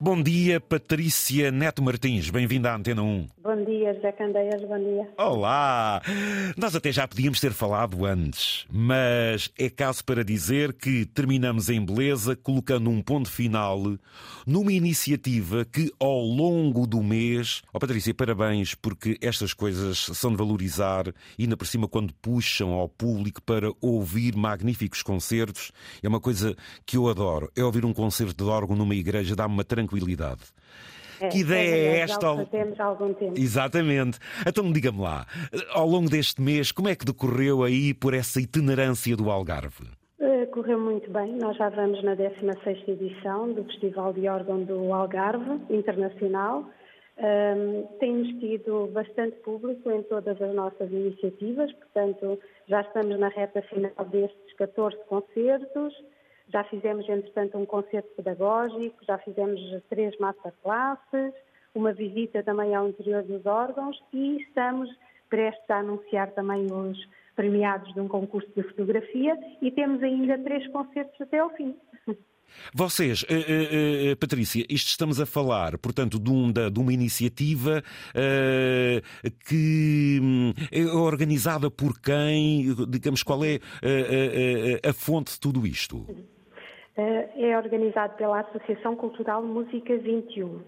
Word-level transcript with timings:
Bom 0.00 0.22
dia, 0.22 0.60
Patrícia 0.60 1.50
Neto 1.50 1.82
Martins. 1.82 2.30
Bem-vinda 2.30 2.70
à 2.70 2.76
Antena 2.76 3.02
1. 3.02 3.26
Bom 3.42 3.64
dia, 3.64 3.92
José 3.94 4.12
Candeias. 4.12 4.62
Bom 4.62 4.78
dia. 4.78 5.08
Olá! 5.18 6.00
Nós 6.56 6.76
até 6.76 6.92
já 6.92 7.08
podíamos 7.08 7.40
ter 7.40 7.52
falado 7.52 8.04
antes, 8.04 8.64
mas 8.70 9.50
é 9.58 9.68
caso 9.68 10.04
para 10.04 10.22
dizer 10.22 10.72
que 10.74 11.04
terminamos 11.04 11.68
em 11.68 11.84
beleza 11.84 12.36
colocando 12.36 12.88
um 12.88 13.02
ponto 13.02 13.28
final 13.28 13.98
numa 14.46 14.72
iniciativa 14.72 15.64
que 15.64 15.92
ao 15.98 16.20
longo 16.20 16.86
do 16.86 17.02
mês. 17.02 17.62
Oh, 17.72 17.80
Patrícia, 17.80 18.14
parabéns, 18.14 18.76
porque 18.76 19.18
estas 19.20 19.52
coisas 19.52 19.98
são 20.14 20.30
de 20.30 20.36
valorizar 20.36 21.08
e 21.36 21.42
ainda 21.42 21.56
por 21.56 21.66
cima 21.66 21.88
quando 21.88 22.14
puxam 22.22 22.70
ao 22.72 22.88
público 22.88 23.42
para 23.42 23.72
ouvir 23.80 24.36
magníficos 24.36 25.02
concertos. 25.02 25.72
É 26.00 26.08
uma 26.08 26.20
coisa 26.20 26.54
que 26.86 26.96
eu 26.96 27.08
adoro. 27.08 27.50
É 27.56 27.64
ouvir 27.64 27.84
um 27.84 27.92
concerto 27.92 28.44
de 28.44 28.48
órgão 28.48 28.76
numa 28.76 28.94
igreja, 28.94 29.34
dá-me 29.34 29.54
uma 29.54 29.64
tranquilidade. 29.64 29.87
É, 31.20 31.28
que 31.28 31.40
ideia 31.40 31.74
é, 31.74 31.96
é 31.96 32.00
esta? 32.00 32.20
Já 32.20 32.32
o 32.32 32.46
fazemos 32.46 32.80
há 32.80 32.84
algum 32.84 33.14
tempo. 33.14 33.34
Exatamente. 33.36 34.18
Então 34.46 34.70
diga-me 34.72 35.00
lá, 35.00 35.26
ao 35.72 35.86
longo 35.86 36.08
deste 36.08 36.40
mês, 36.40 36.70
como 36.72 36.88
é 36.88 36.94
que 36.94 37.04
decorreu 37.04 37.62
aí 37.62 37.92
por 37.92 38.14
essa 38.14 38.40
itinerância 38.40 39.16
do 39.16 39.30
Algarve? 39.30 39.84
Uh, 40.20 40.46
correu 40.52 40.78
muito 40.78 41.10
bem. 41.10 41.36
Nós 41.36 41.56
já 41.56 41.68
vamos 41.68 42.02
na 42.02 42.16
16ª 42.16 42.88
edição 42.88 43.52
do 43.52 43.64
Festival 43.64 44.12
de 44.12 44.28
Órgão 44.28 44.62
do 44.62 44.92
Algarve 44.92 45.60
Internacional. 45.70 46.64
Um, 47.18 47.82
temos 47.98 48.28
tido 48.38 48.88
bastante 48.92 49.36
público 49.40 49.90
em 49.90 50.04
todas 50.04 50.40
as 50.40 50.54
nossas 50.54 50.88
iniciativas, 50.88 51.72
portanto, 51.72 52.38
já 52.68 52.80
estamos 52.82 53.18
na 53.18 53.26
reta 53.26 53.60
final 53.62 53.92
destes 54.08 54.54
14 54.56 54.96
concertos. 55.08 55.94
Já 56.50 56.64
fizemos, 56.64 57.08
entretanto, 57.08 57.58
um 57.58 57.66
concerto 57.66 58.08
pedagógico, 58.16 59.04
já 59.04 59.18
fizemos 59.18 59.60
três 59.88 60.16
masterclasses, 60.18 61.34
uma 61.74 61.92
visita 61.92 62.42
também 62.42 62.74
ao 62.74 62.88
interior 62.88 63.22
dos 63.22 63.44
órgãos 63.44 63.96
e 64.12 64.40
estamos 64.42 64.88
prestes 65.28 65.68
a 65.70 65.80
anunciar 65.80 66.30
também 66.32 66.66
os 66.72 66.98
premiados 67.36 67.92
de 67.94 68.00
um 68.00 68.08
concurso 68.08 68.48
de 68.56 68.62
fotografia 68.62 69.36
e 69.62 69.70
temos 69.70 70.02
ainda 70.02 70.38
três 70.38 70.66
concertos 70.72 71.20
até 71.20 71.38
ao 71.38 71.50
fim. 71.50 71.76
Vocês, 72.74 73.22
uh, 73.22 73.26
uh, 73.26 74.12
uh, 74.12 74.16
Patrícia, 74.16 74.64
isto 74.70 74.88
estamos 74.88 75.20
a 75.20 75.26
falar, 75.26 75.76
portanto, 75.78 76.18
de, 76.18 76.30
um, 76.30 76.50
de 76.50 76.80
uma 76.80 76.92
iniciativa 76.92 77.82
que 79.46 80.18
hum, 80.20 80.52
é 80.72 80.84
organizada 80.86 81.70
por 81.70 82.00
quem? 82.00 82.74
Digamos, 82.88 83.22
qual 83.22 83.44
é 83.44 83.60
a 84.82 84.92
fonte 84.92 85.32
de 85.32 85.40
tudo 85.40 85.66
isto? 85.66 86.06
É 86.98 87.56
organizado 87.56 88.16
pela 88.16 88.40
Associação 88.40 88.96
Cultural 88.96 89.40
Música 89.40 89.96
21 89.96 90.60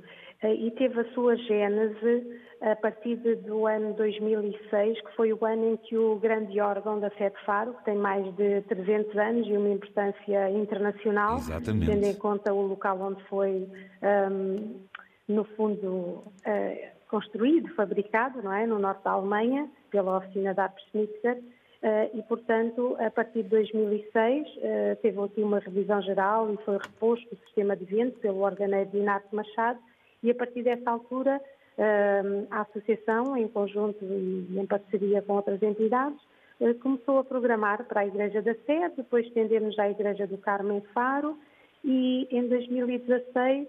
e 0.42 0.70
teve 0.70 1.00
a 1.00 1.12
sua 1.12 1.36
gênese 1.36 2.40
a 2.60 2.76
partir 2.76 3.16
do 3.16 3.66
ano 3.66 3.94
2006, 3.94 5.00
que 5.00 5.16
foi 5.16 5.32
o 5.32 5.44
ano 5.44 5.72
em 5.72 5.76
que 5.76 5.96
o 5.96 6.16
grande 6.16 6.60
órgão 6.60 7.00
da 7.00 7.10
Sede 7.10 7.36
Faro, 7.44 7.74
que 7.74 7.84
tem 7.84 7.96
mais 7.96 8.24
de 8.36 8.60
300 8.62 9.16
anos 9.16 9.48
e 9.48 9.52
uma 9.56 9.70
importância 9.70 10.50
internacional, 10.50 11.38
Exatamente. 11.38 11.86
tendo 11.86 12.04
em 12.04 12.14
conta 12.14 12.52
o 12.52 12.66
local 12.66 13.00
onde 13.00 13.22
foi, 13.24 13.66
um, 14.30 14.80
no 15.26 15.44
fundo, 15.56 15.88
uh, 15.88 16.90
construído, 17.08 17.74
fabricado, 17.74 18.42
não 18.42 18.52
é, 18.52 18.66
no 18.66 18.78
norte 18.78 19.02
da 19.02 19.12
Alemanha, 19.12 19.68
pela 19.90 20.18
oficina 20.18 20.54
da 20.54 20.70
Schnitzer, 20.90 21.38
Uh, 21.38 21.59
e, 22.12 22.22
portanto, 22.24 22.94
a 22.98 23.10
partir 23.10 23.42
de 23.42 23.48
2006 23.48 24.48
uh, 24.48 24.96
teve 25.00 25.18
aqui 25.18 25.42
uma 25.42 25.60
revisão 25.60 26.02
geral 26.02 26.52
e 26.52 26.56
foi 26.58 26.76
reposto 26.76 27.26
o 27.34 27.38
sistema 27.46 27.74
de 27.74 27.86
vento 27.86 28.18
pelo 28.18 28.40
organeiro 28.40 28.90
Dinato 28.90 29.34
Machado 29.34 29.78
e, 30.22 30.30
a 30.30 30.34
partir 30.34 30.62
dessa 30.62 30.90
altura, 30.90 31.40
uh, 31.78 32.46
a 32.50 32.60
Associação, 32.60 33.34
em 33.34 33.48
conjunto 33.48 34.04
e 34.04 34.58
em 34.58 34.66
parceria 34.66 35.22
com 35.22 35.34
outras 35.34 35.62
entidades, 35.62 36.20
começou 36.82 37.18
a 37.18 37.24
programar 37.24 37.84
para 37.84 38.02
a 38.02 38.06
Igreja 38.06 38.42
da 38.42 38.54
Sé, 38.66 38.90
depois 38.94 39.26
estendemos 39.26 39.78
à 39.78 39.88
Igreja 39.88 40.26
do 40.26 40.36
Carmo 40.36 40.82
Faro 40.92 41.38
e, 41.82 42.28
em 42.30 42.46
2016, 42.46 43.66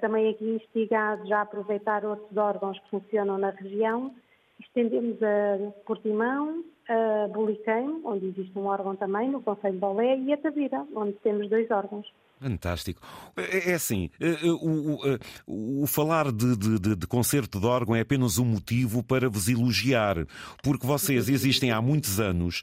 também 0.00 0.30
aqui 0.30 0.48
instigado 0.48 1.26
já 1.26 1.38
a 1.38 1.42
aproveitar 1.42 2.04
outros 2.04 2.36
órgãos 2.36 2.78
que 2.78 2.90
funcionam 2.90 3.36
na 3.36 3.50
região, 3.50 4.14
estendemos 4.60 5.22
a 5.22 5.70
Portimão, 5.84 6.64
a 6.88 7.28
Bulicém, 7.28 8.00
onde 8.04 8.26
existe 8.26 8.58
um 8.58 8.66
órgão 8.66 8.96
também, 8.96 9.30
no 9.30 9.42
Conselho 9.42 9.74
de 9.74 9.80
Bolé, 9.80 10.16
e 10.18 10.32
a 10.32 10.36
Tavira, 10.36 10.86
onde 10.94 11.12
temos 11.14 11.48
dois 11.48 11.70
órgãos. 11.70 12.10
Fantástico. 12.40 13.00
É, 13.36 13.70
é 13.70 13.74
assim, 13.74 14.10
eh, 14.20 14.38
eh, 14.42 14.50
o, 14.50 14.94
o, 14.94 15.06
eh, 15.06 15.18
o 15.44 15.86
falar 15.88 16.30
de, 16.30 16.56
de, 16.56 16.94
de, 16.94 17.06
concerto 17.06 17.58
de 17.58 17.66
órgão 17.66 17.96
é 17.96 18.00
apenas 18.00 18.38
um 18.38 18.44
motivo 18.44 19.02
para 19.02 19.28
vos 19.28 19.48
elogiar, 19.48 20.24
porque 20.62 20.86
vocês 20.86 21.28
existem 21.28 21.72
há 21.72 21.82
muitos 21.82 22.20
anos 22.20 22.62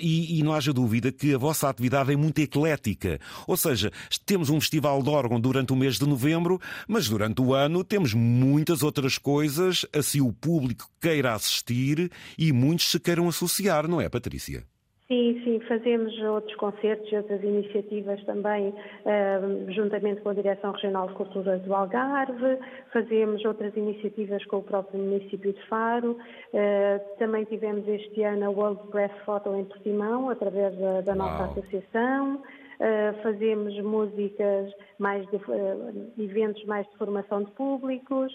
e, 0.00 0.38
e, 0.38 0.42
não 0.42 0.52
haja 0.52 0.72
dúvida 0.72 1.10
que 1.10 1.34
a 1.34 1.38
vossa 1.38 1.68
atividade 1.68 2.12
é 2.12 2.16
muito 2.16 2.38
eclética. 2.40 3.18
Ou 3.46 3.56
seja, 3.56 3.90
temos 4.24 4.50
um 4.50 4.60
festival 4.60 5.02
de 5.02 5.10
órgão 5.10 5.40
durante 5.40 5.72
o 5.72 5.76
mês 5.76 5.98
de 5.98 6.06
novembro, 6.06 6.60
mas 6.86 7.08
durante 7.08 7.40
o 7.42 7.54
ano 7.54 7.82
temos 7.82 8.14
muitas 8.14 8.82
outras 8.82 9.18
coisas 9.18 9.84
a 9.92 10.02
se 10.02 10.20
o 10.20 10.32
público 10.32 10.88
queira 11.00 11.34
assistir 11.34 12.10
e 12.38 12.52
muitos 12.52 12.90
se 12.90 13.00
queiram 13.00 13.28
associar, 13.28 13.88
não 13.88 14.00
é, 14.00 14.08
Patrícia? 14.08 14.64
Sim, 15.12 15.38
sim, 15.44 15.60
fazemos 15.68 16.18
outros 16.22 16.56
concertos 16.56 17.12
e 17.12 17.16
outras 17.16 17.42
iniciativas 17.42 18.24
também, 18.24 18.70
uh, 18.70 19.70
juntamente 19.70 20.22
com 20.22 20.30
a 20.30 20.32
Direção 20.32 20.72
Regional 20.72 21.06
de 21.08 21.12
Cultura 21.12 21.58
do 21.58 21.74
Algarve, 21.74 22.58
fazemos 22.90 23.44
outras 23.44 23.76
iniciativas 23.76 24.42
com 24.46 24.56
o 24.56 24.62
próprio 24.62 24.98
município 24.98 25.52
de 25.52 25.62
Faro, 25.66 26.12
uh, 26.12 27.18
também 27.18 27.44
tivemos 27.44 27.86
este 27.86 28.22
ano 28.22 28.46
a 28.46 28.48
World 28.48 28.88
Press 28.90 29.12
Photo 29.26 29.54
em 29.54 29.66
Portimão, 29.66 30.30
através 30.30 30.74
da, 30.78 31.02
da 31.02 31.14
nossa 31.14 31.44
associação, 31.44 32.36
uh, 32.36 33.22
fazemos 33.22 33.78
músicas 33.82 34.72
mais 34.98 35.28
de, 35.28 36.24
eventos 36.24 36.64
mais 36.64 36.88
de 36.88 36.96
formação 36.96 37.42
de 37.42 37.50
públicos, 37.50 38.32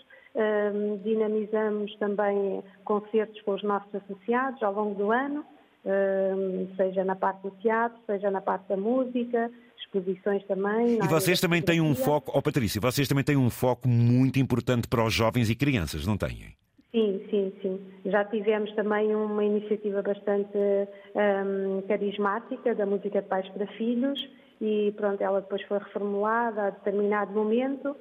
dinamizamos 1.04 1.96
também 1.98 2.64
concertos 2.86 3.42
com 3.42 3.56
os 3.56 3.64
nossos 3.64 3.96
associados 3.96 4.62
ao 4.62 4.72
longo 4.72 4.94
do 4.94 5.12
ano, 5.12 5.44
seja 6.76 7.04
na 7.04 7.16
parte 7.16 7.44
do 7.44 7.52
teatro, 7.52 7.98
seja 8.06 8.30
na 8.30 8.42
parte 8.42 8.68
da 8.68 8.78
música, 8.78 9.50
exposições 9.80 10.44
também. 10.46 11.00
E 11.04 11.08
vocês 11.08 11.40
também 11.40 11.62
têm 11.62 11.82
um 11.82 11.96
foco, 11.96 12.32
oh 12.36 12.42
Patrícia, 12.42 12.82
vocês 12.82 13.08
também 13.08 13.24
têm 13.24 13.38
um 13.38 13.50
foco 13.50 13.88
muito 13.88 14.40
importante 14.40 14.88
para 14.88 15.04
os 15.04 15.14
jovens 15.14 15.50
e 15.50 15.56
crianças, 15.56 16.06
não 16.06 16.18
têm? 16.18 16.56
Sim, 16.92 17.22
sim, 17.30 17.54
sim. 17.62 17.80
Já 18.06 18.24
tivemos 18.26 18.74
também 18.74 19.14
uma 19.14 19.44
iniciativa 19.44 20.02
bastante 20.02 20.58
um, 20.58 21.82
carismática 21.88 22.74
da 22.74 22.86
música 22.86 23.22
de 23.22 23.28
pais 23.28 23.48
para 23.50 23.68
filhos 23.68 24.20
e 24.60 24.94
pronto, 24.96 25.22
ela 25.22 25.42
depois 25.42 25.62
foi 25.64 25.78
reformulada 25.78 26.64
a 26.64 26.70
determinado 26.72 27.32
momento 27.34 27.96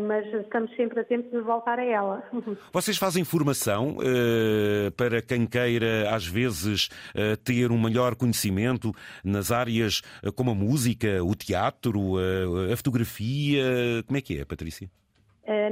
mas 0.00 0.26
estamos 0.32 0.74
sempre 0.76 1.00
a 1.00 1.04
tempo 1.04 1.28
de 1.30 1.42
voltar 1.42 1.78
a 1.78 1.84
ela. 1.84 2.22
Vocês 2.72 2.96
fazem 2.96 3.24
formação 3.24 3.96
uh, 3.96 4.90
para 4.92 5.20
quem 5.20 5.46
queira, 5.46 6.14
às 6.14 6.26
vezes, 6.26 6.88
uh, 7.14 7.36
ter 7.42 7.70
um 7.70 7.78
maior 7.78 8.14
conhecimento 8.14 8.92
nas 9.24 9.50
áreas 9.50 10.02
como 10.36 10.50
a 10.50 10.54
música, 10.54 11.22
o 11.24 11.34
teatro, 11.34 12.16
a 12.72 12.76
fotografia? 12.76 13.64
Como 14.06 14.16
é 14.16 14.20
que 14.20 14.38
é, 14.38 14.44
Patrícia? 14.44 14.88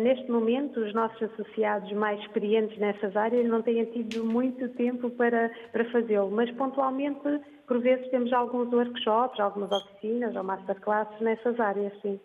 neste 0.00 0.30
momento, 0.30 0.78
os 0.78 0.94
nossos 0.94 1.20
associados 1.20 1.90
mais 1.92 2.20
experientes 2.20 2.78
nessas 2.78 3.16
áreas 3.16 3.48
não 3.48 3.60
têm 3.60 3.84
tido 3.86 4.24
muito 4.24 4.68
tempo 4.70 5.10
para, 5.10 5.50
para 5.72 5.84
fazê-lo, 5.90 6.30
mas 6.30 6.48
pontualmente, 6.52 7.40
por 7.66 7.80
vezes, 7.80 8.08
temos 8.10 8.32
alguns 8.32 8.72
workshops, 8.72 9.40
algumas 9.40 9.72
oficinas 9.72 10.36
ou 10.36 10.44
masterclasses 10.44 11.20
nessas 11.20 11.58
áreas, 11.58 11.92
sim. 12.02 12.20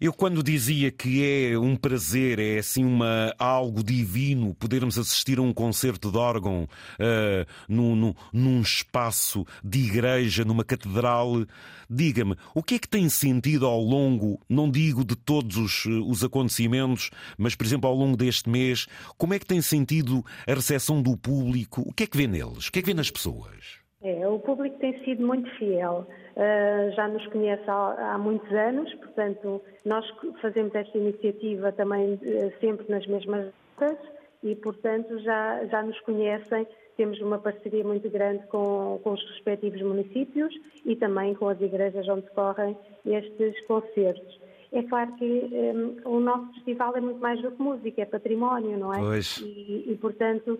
Eu 0.00 0.12
quando 0.12 0.44
dizia 0.44 0.92
que 0.92 1.24
é 1.24 1.58
um 1.58 1.74
prazer, 1.74 2.38
é 2.38 2.58
assim 2.58 2.84
uma, 2.84 3.34
algo 3.36 3.82
divino 3.82 4.54
podermos 4.54 4.96
assistir 4.96 5.40
a 5.40 5.42
um 5.42 5.52
concerto 5.52 6.12
de 6.12 6.16
órgão 6.16 6.68
uh, 7.00 7.44
num, 7.68 8.14
num, 8.32 8.60
espaço 8.60 9.44
de 9.64 9.80
igreja, 9.80 10.44
numa 10.44 10.62
catedral, 10.62 11.44
diga-me, 11.90 12.36
o 12.54 12.62
que 12.62 12.76
é 12.76 12.78
que 12.78 12.86
tem 12.86 13.08
sentido 13.08 13.66
ao 13.66 13.80
longo, 13.80 14.40
não 14.48 14.70
digo 14.70 15.04
de 15.04 15.16
todos 15.16 15.56
os, 15.56 15.84
os 15.86 16.22
acontecimentos, 16.22 17.10
mas 17.36 17.56
por 17.56 17.66
exemplo 17.66 17.90
ao 17.90 17.96
longo 17.96 18.16
deste 18.16 18.48
mês, 18.48 18.86
como 19.16 19.34
é 19.34 19.38
que 19.40 19.46
tem 19.46 19.60
sentido 19.60 20.24
a 20.46 20.54
recepção 20.54 21.02
do 21.02 21.16
público? 21.16 21.82
O 21.84 21.92
que 21.92 22.04
é 22.04 22.06
que 22.06 22.16
vê 22.16 22.28
neles? 22.28 22.68
O 22.68 22.70
que 22.72 22.78
é 22.78 22.82
que 22.82 22.86
vê 22.86 22.94
nas 22.94 23.10
pessoas? 23.10 23.87
É, 24.00 24.28
o 24.28 24.38
público 24.38 24.78
tem 24.78 24.96
sido 25.04 25.26
muito 25.26 25.50
fiel. 25.56 26.06
Uh, 26.36 26.92
já 26.94 27.08
nos 27.08 27.26
conhece 27.26 27.64
há, 27.66 28.12
há, 28.14 28.18
muitos 28.18 28.50
anos, 28.52 28.94
portanto, 28.94 29.60
nós 29.84 30.08
fazemos 30.40 30.72
esta 30.72 30.96
iniciativa 30.96 31.72
também 31.72 32.14
uh, 32.14 32.60
sempre 32.60 32.88
nas 32.88 33.04
mesmas 33.08 33.52
datas 33.76 33.98
e, 34.44 34.54
portanto, 34.54 35.18
já, 35.18 35.64
já 35.64 35.82
nos 35.82 35.98
conhecem. 36.00 36.66
Temos 36.96 37.20
uma 37.20 37.38
parceria 37.38 37.82
muito 37.82 38.08
grande 38.08 38.46
com, 38.46 39.00
com 39.02 39.10
os 39.10 39.30
respectivos 39.30 39.82
municípios 39.82 40.54
e 40.84 40.94
também 40.94 41.34
com 41.34 41.48
as 41.48 41.60
igrejas 41.60 42.08
onde 42.08 42.22
decorrem 42.22 42.76
estes 43.04 43.60
concertos. 43.66 44.40
É 44.72 44.82
claro 44.82 45.12
que 45.16 45.24
um, 45.24 46.16
o 46.16 46.20
nosso 46.20 46.52
festival 46.54 46.96
é 46.96 47.00
muito 47.00 47.20
mais 47.20 47.40
do 47.40 47.50
que 47.50 47.62
música, 47.62 48.02
é 48.02 48.04
património, 48.04 48.78
não 48.78 48.92
é? 48.92 48.98
Pois. 48.98 49.38
E, 49.38 49.84
e 49.88 49.98
portanto, 50.00 50.58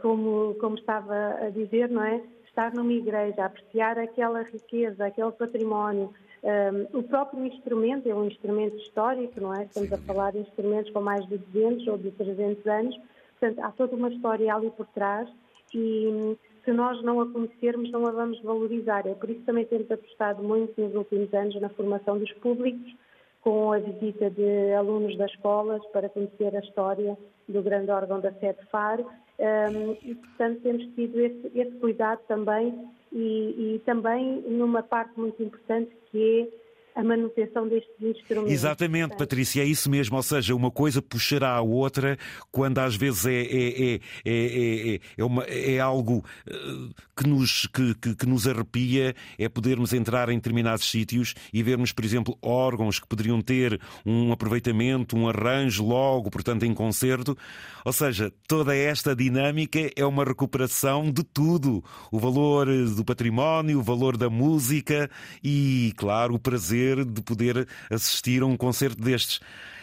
como, 0.00 0.54
como 0.60 0.76
estava 0.76 1.34
a 1.40 1.50
dizer, 1.50 1.88
não 1.90 2.04
é? 2.04 2.22
Estar 2.46 2.72
numa 2.72 2.92
igreja, 2.92 3.44
apreciar 3.44 3.98
aquela 3.98 4.42
riqueza, 4.42 5.04
aquele 5.04 5.32
património, 5.32 6.14
um, 6.44 6.98
o 6.98 7.02
próprio 7.02 7.44
instrumento 7.46 8.06
é 8.06 8.14
um 8.14 8.26
instrumento 8.26 8.76
histórico, 8.76 9.40
não 9.40 9.54
é? 9.54 9.64
Estamos 9.64 9.88
Sim. 9.88 9.94
a 9.94 9.98
falar 9.98 10.32
de 10.32 10.40
instrumentos 10.40 10.92
com 10.92 11.00
mais 11.00 11.26
de 11.26 11.38
200 11.38 11.88
ou 11.88 11.96
de 11.96 12.10
300 12.10 12.66
anos, 12.66 13.00
portanto, 13.40 13.64
há 13.64 13.72
toda 13.72 13.96
uma 13.96 14.10
história 14.10 14.54
ali 14.54 14.70
por 14.70 14.86
trás 14.88 15.26
e 15.74 16.36
se 16.62 16.70
nós 16.70 17.02
não 17.02 17.20
a 17.22 17.26
conhecermos, 17.26 17.90
não 17.90 18.06
a 18.06 18.10
vamos 18.10 18.40
valorizar. 18.42 19.06
É 19.06 19.14
por 19.14 19.30
isso 19.30 19.40
que 19.40 19.46
também 19.46 19.64
temos 19.64 19.90
apostado 19.90 20.42
muito 20.42 20.78
nos 20.78 20.94
últimos 20.94 21.32
anos 21.32 21.58
na 21.60 21.70
formação 21.70 22.18
dos 22.18 22.32
públicos, 22.34 22.94
com 23.44 23.72
a 23.72 23.78
visita 23.78 24.30
de 24.30 24.72
alunos 24.72 25.16
das 25.18 25.30
escolas 25.30 25.84
para 25.92 26.08
conhecer 26.08 26.56
a 26.56 26.60
história 26.60 27.16
do 27.46 27.62
grande 27.62 27.90
órgão 27.90 28.18
da 28.18 28.32
sede 28.32 28.58
FAR. 28.70 29.00
Um, 29.00 29.96
e, 30.02 30.14
portanto, 30.14 30.60
temos 30.62 30.84
tido 30.94 31.20
esse, 31.20 31.50
esse 31.54 31.72
cuidado 31.78 32.20
também 32.26 32.88
e, 33.12 33.74
e, 33.74 33.82
também 33.84 34.40
numa 34.48 34.82
parte 34.82 35.18
muito 35.18 35.42
importante 35.42 35.90
que 36.10 36.50
é 36.50 36.63
a 36.94 37.02
manutenção 37.02 37.68
destes 37.68 37.92
instrumentos. 38.00 38.52
Exatamente, 38.52 39.16
Patrícia, 39.16 39.62
é 39.62 39.66
isso 39.66 39.90
mesmo. 39.90 40.16
Ou 40.16 40.22
seja, 40.22 40.54
uma 40.54 40.70
coisa 40.70 41.02
puxará 41.02 41.50
a 41.50 41.60
outra 41.60 42.16
quando 42.52 42.78
às 42.78 42.94
vezes 42.94 43.26
é, 43.26 43.42
é, 43.42 44.00
é, 44.24 45.00
é, 45.18 45.24
uma, 45.24 45.42
é 45.44 45.80
algo 45.80 46.24
que 47.16 47.26
nos, 47.26 47.66
que, 47.66 47.94
que, 47.96 48.14
que, 48.14 48.26
nos 48.26 48.46
arrepia, 48.46 49.14
é 49.36 49.48
podermos 49.48 49.92
entrar 49.92 50.28
em 50.28 50.36
determinados 50.36 50.88
sítios 50.88 51.34
e 51.52 51.62
vermos, 51.62 51.92
por 51.92 52.04
exemplo, 52.04 52.38
órgãos 52.40 53.00
que 53.00 53.08
poderiam 53.08 53.40
ter 53.40 53.80
um 54.06 54.30
aproveitamento, 54.30 55.16
um 55.16 55.28
arranjo 55.28 55.84
logo, 55.84 56.30
portanto, 56.30 56.64
em 56.64 56.72
concerto. 56.72 57.36
Ou 57.84 57.92
seja, 57.92 58.32
toda 58.46 58.74
esta 58.74 59.16
dinâmica 59.16 59.90
é 59.96 60.06
uma 60.06 60.24
recuperação 60.24 61.10
de 61.10 61.24
tudo. 61.24 61.82
O 62.12 62.18
valor 62.20 62.66
do 62.66 63.04
património, 63.04 63.80
o 63.80 63.82
valor 63.82 64.16
da 64.16 64.30
música 64.30 65.10
e, 65.42 65.92
claro, 65.96 66.34
o 66.34 66.38
prazer 66.38 66.83
prazer 66.84 67.04
de 67.04 67.22
poder 67.22 67.66
assistir 67.90 68.42
a 68.42 68.46
um 68.46 68.56
concerto 68.56 69.02
destes. 69.02 69.40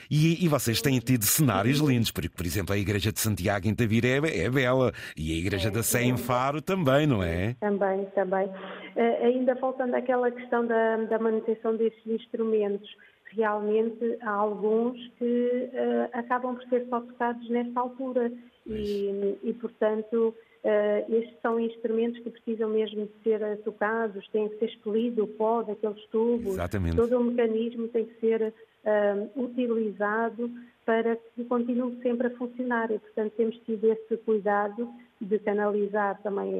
E, 0.09 0.43
e, 0.43 0.47
vocês 0.49 0.81
têm 0.81 0.99
tido 0.99 1.23
cenários 1.23 1.79
lindos, 1.79 2.11
porque, 2.11 2.27
por 2.27 2.45
exemplo, 2.45 2.75
a 2.75 2.77
Igreja 2.77 3.13
de 3.13 3.19
Santiago 3.21 3.65
em 3.65 3.73
Tavira 3.73 4.07
é, 4.07 4.43
é 4.43 4.49
bela 4.49 4.91
e 5.15 5.31
a 5.31 5.37
Igreja 5.37 5.69
é, 5.69 5.71
da 5.71 5.81
Sé 5.81 6.03
em 6.03 6.17
Faro 6.17 6.61
também, 6.61 7.07
não 7.07 7.23
é? 7.23 7.55
Também, 7.61 8.05
também. 8.13 8.45
Uh, 8.47 9.23
ainda 9.23 9.55
faltando 9.55 9.95
aquela 9.95 10.29
questão 10.29 10.67
da, 10.67 10.97
da 10.97 11.17
manutenção 11.17 11.77
destes 11.77 12.05
instrumentos, 12.05 12.89
realmente 13.33 14.17
há 14.21 14.31
alguns 14.31 14.97
que 15.17 15.69
uh, 15.71 16.09
acabam 16.11 16.55
por 16.55 16.67
ser 16.67 16.85
só 16.89 16.99
tocados 16.99 17.49
nesta 17.49 17.79
altura 17.79 18.29
e, 18.67 19.37
e, 19.43 19.53
portanto, 19.53 20.35
Uh, 20.63 21.15
estes 21.15 21.41
são 21.41 21.59
instrumentos 21.59 22.21
que 22.21 22.29
precisam 22.29 22.69
mesmo 22.69 23.07
de 23.07 23.23
ser 23.23 23.41
uh, 23.41 23.57
tocados, 23.63 24.27
tem 24.27 24.47
que 24.47 24.59
ser 24.59 24.65
expelido 24.65 25.23
o 25.23 25.27
pó 25.27 25.63
daqueles 25.63 26.05
tubos, 26.11 26.53
Exatamente. 26.53 26.95
todo 26.95 27.17
o 27.17 27.23
mecanismo 27.23 27.87
tem 27.87 28.05
que 28.05 28.19
ser 28.19 28.53
uh, 28.85 29.41
utilizado 29.43 30.51
para 30.85 31.15
que 31.15 31.43
continue 31.45 31.99
sempre 32.03 32.27
a 32.27 32.37
funcionar. 32.37 32.91
E, 32.91 32.99
portanto, 32.99 33.33
temos 33.37 33.57
tido 33.65 33.91
esse 33.91 34.17
cuidado 34.17 34.87
de 35.19 35.39
canalizar 35.39 36.21
também 36.21 36.53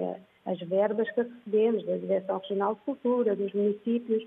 as 0.47 0.59
verbas 0.61 1.07
que 1.11 1.21
recebemos 1.21 1.85
da 1.85 1.97
Direção 1.97 2.39
Regional 2.39 2.73
de 2.73 2.81
Cultura, 2.81 3.35
dos 3.35 3.53
municípios, 3.53 4.23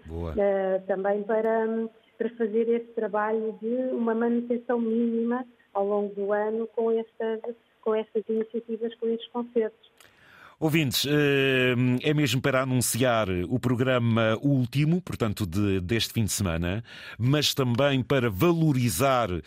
também 0.86 1.22
para, 1.22 1.88
para 2.18 2.28
fazer 2.30 2.68
esse 2.68 2.92
trabalho 2.92 3.56
de 3.60 3.94
uma 3.94 4.14
manutenção 4.14 4.80
mínima 4.80 5.44
ao 5.72 5.86
longo 5.86 6.14
do 6.14 6.32
ano 6.32 6.68
com 6.74 6.90
estas 6.90 7.40
com 7.84 7.94
estas 7.94 8.24
iniciativas, 8.28 8.94
com 8.94 9.08
estes 9.08 9.28
concertos. 9.28 9.90
Ouvintes, 10.60 11.04
eh, 11.04 11.74
é 12.02 12.14
mesmo 12.14 12.40
para 12.40 12.62
anunciar 12.62 13.28
o 13.48 13.58
programa 13.58 14.38
último, 14.40 15.02
portanto, 15.02 15.44
de, 15.44 15.80
deste 15.80 16.12
fim 16.12 16.24
de 16.24 16.32
semana, 16.32 16.84
mas 17.18 17.54
também 17.54 18.02
para 18.02 18.30
valorizar 18.30 19.30
uh, 19.32 19.42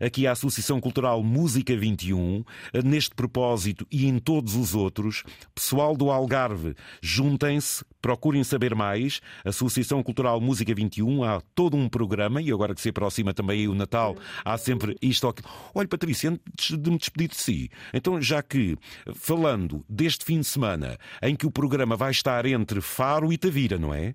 aqui 0.00 0.26
a 0.26 0.32
Associação 0.32 0.80
Cultural 0.80 1.22
Música 1.22 1.76
21, 1.76 2.38
uh, 2.38 2.44
neste 2.84 3.14
propósito 3.14 3.86
e 3.90 4.06
em 4.06 4.18
todos 4.20 4.54
os 4.54 4.74
outros. 4.74 5.24
Pessoal 5.52 5.96
do 5.96 6.10
Algarve, 6.12 6.74
juntem-se, 7.02 7.84
procurem 8.00 8.44
saber 8.44 8.76
mais. 8.76 9.20
Associação 9.44 10.00
Cultural 10.02 10.40
Música 10.40 10.72
21, 10.72 11.24
há 11.24 11.40
todo 11.54 11.76
um 11.76 11.88
programa, 11.88 12.40
e 12.40 12.52
agora 12.52 12.74
que 12.74 12.80
se 12.80 12.90
aproxima 12.90 13.34
também 13.34 13.66
o 13.66 13.74
Natal, 13.74 14.16
há 14.44 14.56
sempre 14.56 14.96
isto 15.02 15.26
ou. 15.26 15.34
Olha, 15.74 15.88
Patrícia, 15.88 16.30
antes 16.30 16.78
de 16.78 16.90
me 16.90 16.98
despedir 16.98 17.28
de 17.28 17.36
si, 17.36 17.70
então 17.92 18.22
já 18.22 18.40
que, 18.42 18.76
falando 19.14 19.84
deste 19.88 20.24
fim 20.24 20.40
de 20.40 20.46
semana, 20.46 20.96
em 21.22 21.34
que 21.34 21.46
o 21.46 21.50
programa 21.50 21.96
vai 21.96 22.10
estar 22.10 22.44
entre 22.46 22.80
Faro 22.80 23.32
e 23.32 23.38
Tavira, 23.38 23.78
não 23.78 23.94
é? 23.94 24.14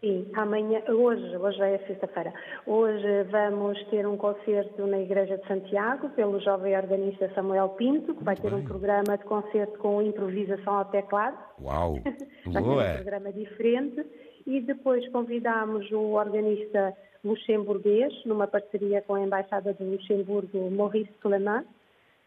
Sim, 0.00 0.26
amanhã, 0.34 0.82
hoje, 0.88 1.36
hoje 1.36 1.60
é 1.62 1.78
sexta-feira. 1.86 2.32
Hoje 2.66 3.24
vamos 3.30 3.82
ter 3.84 4.06
um 4.06 4.16
concerto 4.16 4.86
na 4.86 5.00
Igreja 5.00 5.38
de 5.38 5.46
Santiago 5.48 6.10
pelo 6.10 6.38
jovem 6.40 6.76
organista 6.76 7.32
Samuel 7.34 7.70
Pinto, 7.70 8.14
que 8.14 8.22
vai 8.22 8.36
ter 8.36 8.50
Bem. 8.50 8.60
um 8.60 8.64
programa 8.64 9.16
de 9.16 9.24
concerto 9.24 9.78
com 9.78 10.02
improvisação 10.02 10.74
ao 10.74 10.84
teclado. 10.84 11.38
Uau! 11.60 11.98
vai 12.46 12.62
ter 12.62 12.68
um 12.68 12.94
programa 13.02 13.32
diferente. 13.32 14.06
E 14.46 14.60
depois 14.60 15.08
convidamos 15.10 15.90
o 15.90 16.12
organista 16.12 16.94
luxemburguês, 17.24 18.12
numa 18.24 18.46
parceria 18.46 19.02
com 19.02 19.14
a 19.14 19.20
Embaixada 19.22 19.74
de 19.74 19.82
Luxemburgo, 19.82 20.70
Maurice 20.70 21.10
Clement, 21.20 21.64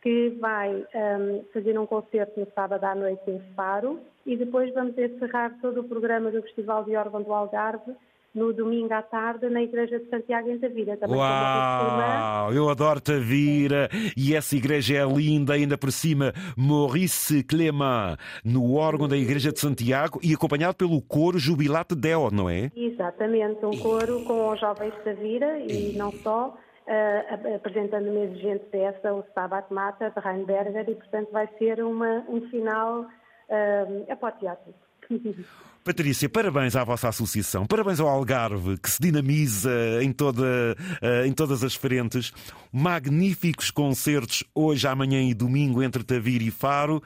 que 0.01 0.29
vai 0.39 0.73
um, 0.73 1.43
fazer 1.53 1.77
um 1.77 1.85
concerto 1.85 2.39
no 2.39 2.47
sábado 2.53 2.83
à 2.83 2.95
noite 2.95 3.21
em 3.27 3.39
Faro 3.55 3.99
e 4.25 4.37
depois 4.37 4.73
vamos 4.73 4.97
encerrar 4.97 5.57
todo 5.61 5.81
o 5.81 5.83
programa 5.83 6.31
do 6.31 6.41
Festival 6.43 6.83
de 6.83 6.95
Órgão 6.95 7.21
do 7.21 7.33
Algarve 7.33 7.93
no 8.33 8.53
domingo 8.53 8.93
à 8.93 9.01
tarde 9.01 9.49
na 9.49 9.61
Igreja 9.61 9.99
de 9.99 10.07
Santiago 10.09 10.49
em 10.49 10.59
Tavira. 10.59 10.95
Também 10.97 11.17
Uau, 11.17 12.53
eu 12.53 12.69
adoro 12.69 13.01
Tavira 13.01 13.89
e 14.15 14.35
essa 14.35 14.55
igreja 14.55 14.97
é 14.97 15.05
linda, 15.05 15.53
ainda 15.53 15.77
por 15.77 15.91
cima 15.91 16.31
Maurice 16.55 17.43
Clément 17.43 18.17
no 18.45 18.75
órgão 18.75 19.07
da 19.07 19.17
Igreja 19.17 19.51
de 19.51 19.59
Santiago 19.59 20.19
e 20.23 20.33
acompanhado 20.33 20.75
pelo 20.75 21.01
coro 21.01 21.39
Jubilate 21.39 21.95
Deo, 21.95 22.29
não 22.31 22.49
é? 22.49 22.71
Exatamente, 22.75 23.65
um 23.65 23.77
coro 23.79 24.23
com 24.23 24.51
os 24.51 24.59
jovens 24.59 24.93
de 24.93 24.99
Tavira 25.01 25.59
e 25.59 25.93
não 25.97 26.11
só 26.11 26.55
uh, 26.89 27.55
apresentando 27.55 28.09
uma 28.09 28.25
exigente 28.25 28.65
peça, 28.65 29.13
o 29.13 29.21
Stabat 29.29 29.71
Mata, 29.71 30.09
de 30.09 30.19
Reinberger, 30.19 30.89
e 30.89 30.95
portanto 30.95 31.31
vai 31.31 31.47
ser 31.59 31.81
uma, 31.83 32.25
um 32.27 32.41
final 32.49 33.01
uh, 33.01 34.11
apoteótico. 34.11 34.73
Patrícia, 35.81 36.29
parabéns 36.29 36.75
à 36.75 36.83
vossa 36.83 37.07
associação, 37.07 37.65
parabéns 37.65 37.99
ao 37.99 38.07
Algarve, 38.07 38.77
que 38.77 38.89
se 38.89 39.01
dinamiza 39.01 39.71
em, 40.01 40.11
toda, 40.11 40.43
uh, 40.43 41.25
em 41.25 41.31
todas 41.31 41.63
as 41.63 41.73
frentes. 41.73 42.33
Magníficos 42.71 43.71
concertos 43.71 44.43
hoje, 44.53 44.85
amanhã 44.87 45.21
e 45.21 45.33
domingo 45.33 45.81
entre 45.81 46.03
Tavira 46.03 46.43
e 46.43 46.51
Faro. 46.51 47.01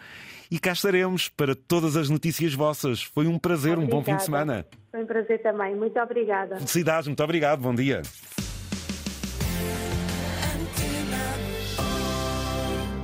E 0.52 0.60
cá 0.60 0.72
estaremos 0.72 1.30
para 1.30 1.56
todas 1.56 1.96
as 1.96 2.10
notícias 2.10 2.54
vossas. 2.54 3.04
Foi 3.04 3.26
um 3.26 3.40
prazer, 3.40 3.74
obrigada. 3.74 3.96
um 3.96 4.00
bom 4.00 4.04
fim 4.04 4.18
de 4.18 4.24
semana. 4.24 4.66
Foi 4.92 5.04
um 5.04 5.06
prazer 5.06 5.42
também. 5.42 5.76
Muito 5.76 5.98
obrigada. 6.00 6.58
Felicidades, 6.58 7.08
muito 7.08 7.24
obrigado. 7.24 7.62
Bom 7.62 7.74
dia. 7.74 8.02